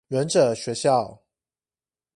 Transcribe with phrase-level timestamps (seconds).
[0.07, 1.21] 忍者學校